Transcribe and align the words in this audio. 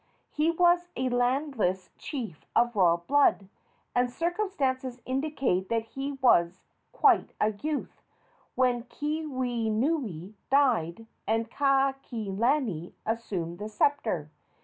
He 0.31 0.49
was 0.49 0.87
a 0.95 1.09
landless 1.09 1.91
chief 1.99 2.43
of 2.55 2.75
royal 2.75 3.03
blood, 3.05 3.49
and 3.93 4.09
circumstances 4.09 4.99
indicate 5.05 5.69
that 5.69 5.83
he 5.83 6.13
was 6.13 6.63
quite 6.91 7.33
a 7.39 7.51
youth 7.51 8.01
when 8.55 8.85
Keawenui 8.85 10.33
died 10.49 11.05
and 11.27 11.51
Kaikilani 11.51 12.93
assumed 13.05 13.59
the 13.59 13.69
sceptre. 13.69 14.31